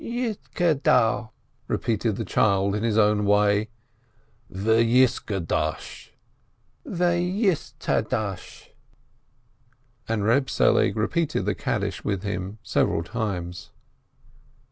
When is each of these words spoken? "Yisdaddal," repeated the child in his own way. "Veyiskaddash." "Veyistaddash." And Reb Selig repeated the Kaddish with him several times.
"Yisdaddal," 0.03 1.29
repeated 1.67 2.15
the 2.15 2.25
child 2.25 2.73
in 2.73 2.81
his 2.81 2.97
own 2.97 3.23
way. 3.23 3.69
"Veyiskaddash." 4.51 6.09
"Veyistaddash." 6.83 8.69
And 10.09 10.23
Reb 10.25 10.49
Selig 10.49 10.95
repeated 10.97 11.45
the 11.45 11.53
Kaddish 11.53 12.03
with 12.03 12.23
him 12.23 12.57
several 12.63 13.03
times. 13.03 13.69